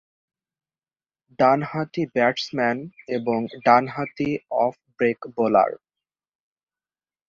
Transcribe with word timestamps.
ডানহাতি 1.39 2.03
ব্যাটসম্যান 2.15 2.77
এবং 3.07 3.39
ডানহাতি 3.65 4.29
অফ 4.63 4.73
ব্রেক 4.97 5.19
বোলার। 5.35 5.71